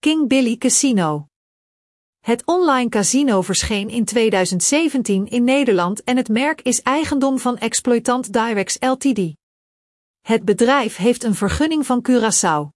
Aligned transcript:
King 0.00 0.28
Billy 0.28 0.56
Casino. 0.56 1.26
Het 2.18 2.42
online 2.44 2.88
casino 2.88 3.42
verscheen 3.42 3.88
in 3.88 4.04
2017 4.04 5.26
in 5.26 5.44
Nederland 5.44 6.04
en 6.04 6.16
het 6.16 6.28
merk 6.28 6.62
is 6.62 6.82
eigendom 6.82 7.38
van 7.38 7.58
exploitant 7.58 8.32
Directs 8.32 8.76
Ltd. 8.80 9.34
Het 10.20 10.44
bedrijf 10.44 10.96
heeft 10.96 11.24
een 11.24 11.34
vergunning 11.34 11.86
van 11.86 12.06
Curaçao. 12.08 12.68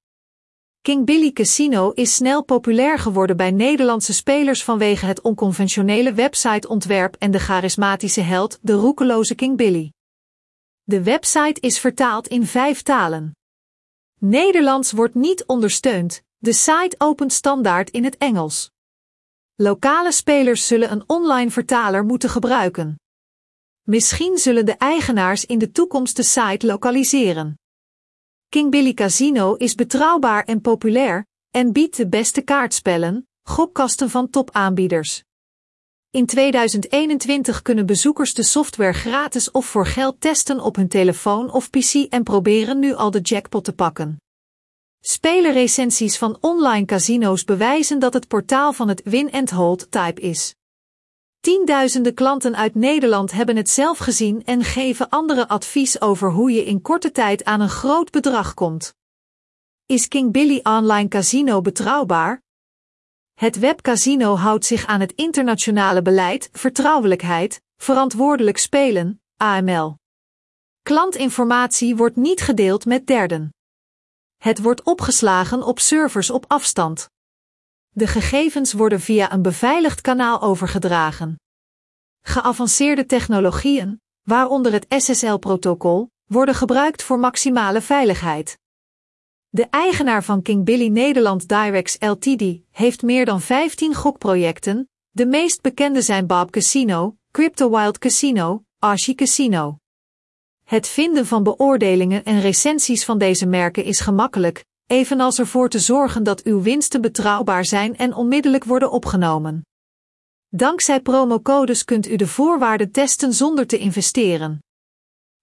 King 0.81 1.07
Billy 1.07 1.33
Casino 1.33 1.91
is 1.91 2.15
snel 2.15 2.45
populair 2.45 2.99
geworden 2.99 3.37
bij 3.37 3.51
Nederlandse 3.51 4.13
spelers 4.13 4.65
vanwege 4.65 5.07
het 5.07 5.21
onconventionele 5.21 6.13
websiteontwerp 6.13 7.17
en 7.19 7.31
de 7.31 7.39
charismatische 7.39 8.21
held, 8.21 8.59
de 8.63 8.73
roekeloze 8.73 9.35
King 9.35 9.57
Billy. 9.57 9.93
De 10.83 11.03
website 11.03 11.61
is 11.61 11.79
vertaald 11.79 12.29
in 12.29 12.47
vijf 12.47 12.83
talen. 12.83 13.37
Nederlands 14.19 14.93
wordt 14.93 15.15
niet 15.15 15.45
ondersteund, 15.47 16.23
de 16.43 16.53
site 16.53 16.95
opent 16.99 17.33
standaard 17.33 17.91
in 17.91 18.05
het 18.05 18.17
Engels. 18.17 18.71
Lokale 19.55 20.13
spelers 20.13 20.67
zullen 20.67 20.93
een 20.93 21.05
online 21.07 21.51
vertaler 21.51 22.05
moeten 22.05 22.31
gebruiken. 22.31 23.01
Misschien 23.83 24.39
zullen 24.39 24.67
de 24.67 24.73
eigenaars 24.73 25.45
in 25.45 25.59
de 25.59 25.71
toekomst 25.71 26.17
de 26.17 26.23
site 26.23 26.67
lokaliseren. 26.67 27.59
King 28.49 28.71
Billy 28.71 28.95
Casino 28.95 29.55
is 29.55 29.75
betrouwbaar 29.75 30.45
en 30.45 30.61
populair 30.61 31.27
en 31.51 31.73
biedt 31.73 31.97
de 31.97 32.09
beste 32.09 32.41
kaartspellen, 32.41 33.29
gokkasten 33.43 34.11
van 34.11 34.31
topaanbieders. 34.31 35.23
In 36.11 36.27
2021 36.27 37.63
kunnen 37.63 37.87
bezoekers 37.87 38.35
de 38.35 38.43
software 38.43 38.93
gratis 38.93 39.51
of 39.51 39.67
voor 39.67 39.87
geld 39.87 40.21
testen 40.21 40.61
op 40.61 40.77
hun 40.77 40.89
telefoon 40.89 41.53
of 41.53 41.71
PC 41.71 41.95
en 41.95 42.23
proberen 42.23 42.79
nu 42.79 42.95
al 42.95 43.11
de 43.11 43.21
jackpot 43.21 43.65
te 43.65 43.73
pakken. 43.73 44.22
Spelerrecensies 45.05 46.19
van 46.19 46.39
online 46.41 46.85
casino's 46.85 47.45
bewijzen 47.45 47.99
dat 47.99 48.13
het 48.13 48.29
portaal 48.29 48.73
van 48.73 48.89
het 48.89 49.03
win-and-hold 49.05 49.91
type 49.91 50.21
is. 50.21 50.55
Tienduizenden 51.41 52.15
klanten 52.15 52.57
uit 52.57 52.75
Nederland 52.75 53.33
hebben 53.33 53.57
het 53.57 53.71
zelf 53.71 53.99
gezien 53.99 54.45
en 54.45 54.65
geven 54.65 55.09
anderen 55.09 55.49
advies 55.49 56.01
over 56.01 56.31
hoe 56.31 56.51
je 56.51 56.65
in 56.65 56.83
korte 56.83 57.13
tijd 57.13 57.45
aan 57.45 57.61
een 57.61 57.69
groot 57.69 58.11
bedrag 58.11 58.55
komt. 58.55 58.95
Is 59.87 60.09
King 60.09 60.33
Billy 60.33 60.61
Online 60.63 61.09
Casino 61.09 61.61
betrouwbaar? 61.61 62.43
Het 63.35 63.59
webcasino 63.59 64.37
houdt 64.37 64.65
zich 64.65 64.87
aan 64.87 65.01
het 65.01 65.13
internationale 65.13 66.03
beleid, 66.03 66.49
vertrouwelijkheid, 66.53 67.63
verantwoordelijk 67.77 68.59
spelen, 68.59 69.23
AML. 69.37 69.99
Klantinformatie 70.83 71.97
wordt 71.97 72.17
niet 72.17 72.41
gedeeld 72.41 72.85
met 72.85 73.07
derden. 73.07 73.53
Het 74.43 74.63
wordt 74.63 74.83
opgeslagen 74.83 75.63
op 75.63 75.79
servers 75.79 76.31
op 76.31 76.45
afstand. 76.49 77.11
De 77.89 78.07
gegevens 78.07 78.73
worden 78.73 79.01
via 79.01 79.33
een 79.33 79.43
beveiligd 79.43 80.01
kanaal 80.01 80.41
overgedragen. 80.41 81.41
Geavanceerde 82.23 83.07
technologieën, 83.07 84.01
waaronder 84.23 84.73
het 84.73 84.87
SSL-protocol, 84.89 86.11
worden 86.25 86.55
gebruikt 86.55 87.03
voor 87.03 87.19
maximale 87.19 87.81
veiligheid. 87.81 88.59
De 89.49 89.67
eigenaar 89.71 90.25
van 90.25 90.43
King 90.43 90.65
Billy 90.65 90.89
Nederland 90.89 91.49
Directs 91.49 91.97
Ltd. 91.99 92.61
heeft 92.71 93.03
meer 93.03 93.25
dan 93.25 93.41
15 93.41 93.95
gokprojecten, 93.95 94.91
de 95.11 95.27
meest 95.27 95.61
bekende 95.61 96.03
zijn 96.03 96.27
Bob 96.27 96.51
Casino, 96.51 97.17
Crypto 97.31 97.71
Wild 97.71 97.99
Casino, 97.99 98.65
Archie 98.79 99.15
Casino. 99.15 99.82
Het 100.73 100.89
vinden 100.89 101.27
van 101.27 101.43
beoordelingen 101.43 102.25
en 102.25 102.41
recensies 102.41 103.05
van 103.05 103.19
deze 103.19 103.47
merken 103.47 103.85
is 103.85 104.01
gemakkelijk, 104.01 104.65
evenals 104.87 105.39
ervoor 105.39 105.69
te 105.69 105.79
zorgen 105.79 106.23
dat 106.23 106.43
uw 106.43 106.63
winsten 106.63 107.01
betrouwbaar 107.01 107.65
zijn 107.65 107.97
en 107.97 108.15
onmiddellijk 108.15 108.65
worden 108.65 108.91
opgenomen. 108.91 109.67
Dankzij 110.49 111.01
promocodes 111.01 111.85
kunt 111.85 112.09
u 112.09 112.17
de 112.17 112.27
voorwaarden 112.27 112.91
testen 112.91 113.33
zonder 113.33 113.67
te 113.67 113.79
investeren. 113.79 114.59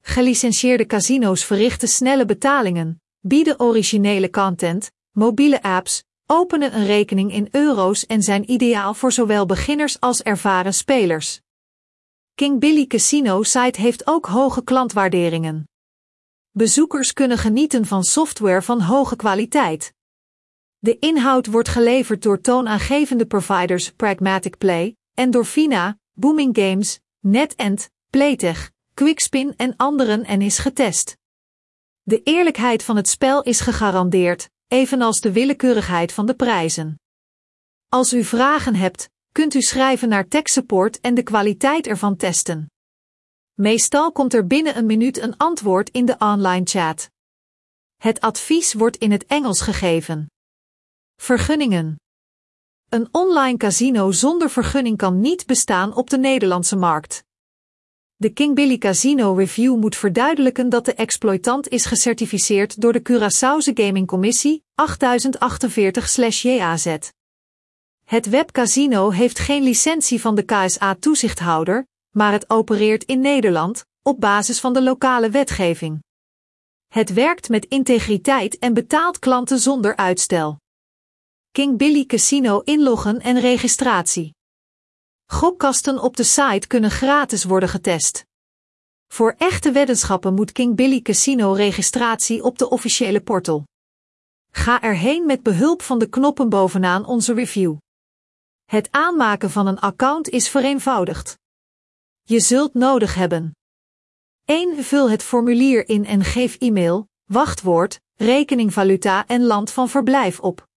Gelicentieerde 0.02 0.86
casino's 0.86 1.46
verrichten 1.46 1.88
snelle 1.88 2.26
betalingen, 2.26 3.02
bieden 3.20 3.60
originele 3.60 4.30
content, 4.30 4.92
mobiele 5.12 5.62
apps, 5.62 6.04
openen 6.26 6.76
een 6.76 6.86
rekening 6.86 7.34
in 7.34 7.48
euro's 7.52 8.06
en 8.06 8.24
zijn 8.24 8.52
ideaal 8.52 8.94
voor 8.94 9.12
zowel 9.12 9.46
beginners 9.46 10.00
als 10.00 10.22
ervaren 10.22 10.74
spelers. 10.74 11.42
King 12.40 12.60
Billy 12.60 12.88
Casino 12.88 13.44
site 13.44 13.82
heeft 13.82 14.08
ook 14.08 14.26
hoge 14.26 14.64
klantwaarderingen. 14.64 15.64
Bezoekers 16.52 17.14
kunnen 17.14 17.38
genieten 17.38 17.86
van 17.86 18.04
software 18.04 18.62
van 18.62 18.82
hoge 18.82 19.16
kwaliteit. 19.16 19.94
De 20.78 21.00
inhoud 21.00 21.48
wordt 21.48 21.70
geleverd 21.70 22.24
door 22.24 22.42
toonaangevende 22.42 23.26
providers 23.26 23.92
Pragmatic 23.92 24.58
Play, 24.58 24.96
Endorphina, 25.14 25.98
Booming 26.12 26.58
Games, 26.58 27.00
NetEnt, 27.20 27.90
Playtech, 28.10 28.72
Quickspin 28.94 29.54
en 29.58 29.76
anderen 29.76 30.26
en 30.26 30.42
is 30.42 30.58
getest. 30.58 31.18
De 32.02 32.24
eerlijkheid 32.24 32.84
van 32.84 32.96
het 32.96 33.10
spel 33.10 33.44
is 33.44 33.60
gegarandeerd, 33.60 34.50
evenals 34.68 35.22
de 35.22 35.32
willekeurigheid 35.32 36.12
van 36.12 36.26
de 36.26 36.34
prijzen. 36.34 37.00
Als 37.90 38.14
u 38.14 38.24
vragen 38.24 38.76
hebt, 38.76 39.10
kunt 39.40 39.54
u 39.54 39.62
schrijven 39.62 40.10
naar 40.10 40.28
tech 40.28 40.48
support 40.48 41.00
en 41.00 41.14
de 41.14 41.24
kwaliteit 41.24 41.88
ervan 41.88 42.16
testen. 42.16 42.72
Meestal 43.54 44.12
komt 44.12 44.34
er 44.34 44.48
binnen 44.48 44.78
een 44.78 44.86
minuut 44.86 45.18
een 45.18 45.38
antwoord 45.38 45.90
in 45.90 46.06
de 46.06 46.16
online 46.18 46.66
chat. 46.66 47.10
Het 47.96 48.22
advies 48.22 48.74
wordt 48.74 48.98
in 48.98 49.12
het 49.12 49.26
Engels 49.26 49.62
gegeven. 49.62 50.32
Vergunningen. 51.16 51.96
Een 52.90 53.08
online 53.12 53.58
casino 53.58 54.12
zonder 54.12 54.50
vergunning 54.50 54.98
kan 54.98 55.20
niet 55.20 55.46
bestaan 55.46 55.96
op 55.96 56.10
de 56.10 56.18
Nederlandse 56.18 56.76
markt. 56.76 57.24
De 58.16 58.30
King 58.30 58.56
Billy 58.56 58.78
Casino 58.78 59.34
Review 59.34 59.76
moet 59.76 59.96
verduidelijken 59.96 60.70
dat 60.70 60.86
de 60.86 60.94
exploitant 60.94 61.68
is 61.68 61.86
gecertificeerd 61.86 62.82
door 62.82 62.94
de 62.94 63.02
Curaçaose 63.02 63.74
Gaming 63.74 64.08
Commissie 64.08 64.64
8048/JAZ. 64.76 67.18
Het 68.10 68.30
webcasino 68.30 69.10
heeft 69.10 69.40
geen 69.40 69.64
licentie 69.64 70.22
van 70.22 70.36
de 70.36 70.44
KSA-toezichthouder, 70.44 71.88
maar 72.16 72.32
het 72.32 72.50
opereert 72.50 73.04
in 73.04 73.20
Nederland 73.20 73.86
op 74.02 74.20
basis 74.20 74.60
van 74.60 74.74
de 74.74 74.84
lokale 74.84 75.30
wetgeving. 75.30 76.04
Het 76.88 77.14
werkt 77.14 77.50
met 77.50 77.66
integriteit 77.66 78.60
en 78.60 78.74
betaalt 78.74 79.20
klanten 79.20 79.60
zonder 79.60 79.96
uitstel. 79.96 80.60
King 81.52 81.78
Billy 81.78 82.06
Casino 82.06 82.60
inloggen 82.60 83.20
en 83.20 83.40
registratie. 83.40 84.34
Gokkasten 85.26 86.00
op 86.02 86.18
de 86.18 86.24
site 86.24 86.68
kunnen 86.68 86.92
gratis 86.92 87.44
worden 87.44 87.70
getest. 87.70 88.26
Voor 89.08 89.36
echte 89.38 89.72
weddenschappen 89.72 90.34
moet 90.34 90.52
King 90.52 90.76
Billy 90.76 91.02
Casino 91.02 91.52
registratie 91.52 92.44
op 92.44 92.58
de 92.58 92.70
officiële 92.70 93.22
portal. 93.22 93.64
Ga 94.52 94.82
erheen 94.82 95.26
met 95.26 95.44
behulp 95.44 95.82
van 95.82 96.00
de 96.00 96.10
knoppen 96.10 96.50
bovenaan 96.50 97.06
onze 97.06 97.34
review. 97.34 97.76
Het 98.70 98.92
aanmaken 98.92 99.50
van 99.50 99.68
een 99.68 99.80
account 99.80 100.30
is 100.30 100.50
vereenvoudigd. 100.50 101.40
Je 102.22 102.40
zult 102.40 102.74
nodig 102.74 103.16
hebben 103.16 103.56
1. 104.46 104.84
Vul 104.84 105.10
het 105.10 105.24
formulier 105.24 105.90
in 105.90 106.06
en 106.06 106.24
geef 106.24 106.56
e-mail, 106.58 107.08
wachtwoord, 107.24 108.02
rekeningvaluta 108.16 109.28
en 109.28 109.44
land 109.44 109.72
van 109.72 109.90
verblijf 109.90 110.40
op. 110.40 110.68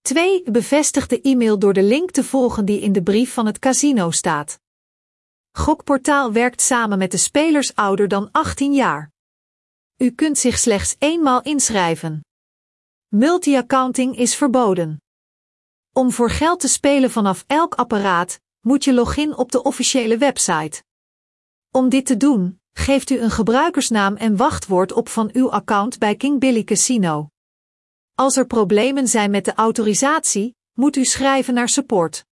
2. 0.00 0.50
Bevestig 0.50 1.06
de 1.06 1.20
e-mail 1.20 1.58
door 1.58 1.72
de 1.72 1.82
link 1.82 2.10
te 2.10 2.24
volgen 2.24 2.64
die 2.64 2.80
in 2.80 2.92
de 2.92 3.02
brief 3.02 3.32
van 3.32 3.46
het 3.46 3.58
casino 3.58 4.10
staat. 4.10 4.58
Gokportaal 5.50 6.32
werkt 6.32 6.60
samen 6.60 6.98
met 6.98 7.10
de 7.10 7.16
spelers 7.16 7.74
ouder 7.74 8.08
dan 8.08 8.28
18 8.30 8.74
jaar. 8.74 9.10
U 9.96 10.10
kunt 10.10 10.38
zich 10.38 10.58
slechts 10.58 10.96
eenmaal 10.98 11.42
inschrijven. 11.42 12.24
Multi-accounting 13.08 14.16
is 14.16 14.34
verboden. 14.34 15.01
Om 15.94 16.12
voor 16.12 16.30
geld 16.30 16.60
te 16.60 16.68
spelen 16.68 17.10
vanaf 17.10 17.44
elk 17.46 17.74
apparaat, 17.74 18.40
moet 18.60 18.84
je 18.84 18.92
login 18.92 19.36
op 19.36 19.52
de 19.52 19.62
officiële 19.62 20.18
website. 20.18 20.82
Om 21.70 21.88
dit 21.88 22.06
te 22.06 22.16
doen, 22.16 22.60
geeft 22.72 23.10
u 23.10 23.18
een 23.18 23.30
gebruikersnaam 23.30 24.16
en 24.16 24.36
wachtwoord 24.36 24.92
op 24.92 25.08
van 25.08 25.30
uw 25.32 25.50
account 25.50 25.98
bij 25.98 26.16
King 26.16 26.40
Billy 26.40 26.64
Casino. 26.64 27.28
Als 28.14 28.36
er 28.36 28.46
problemen 28.46 29.08
zijn 29.08 29.30
met 29.30 29.44
de 29.44 29.54
autorisatie, 29.54 30.56
moet 30.72 30.96
u 30.96 31.04
schrijven 31.04 31.54
naar 31.54 31.68
support. 31.68 32.24